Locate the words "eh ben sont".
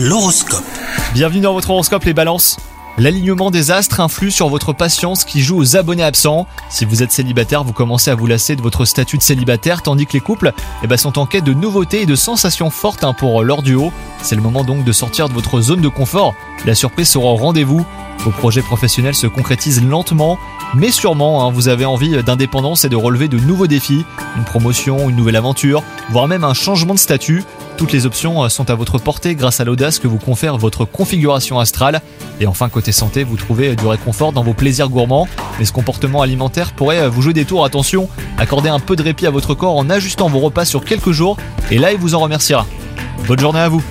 10.84-11.18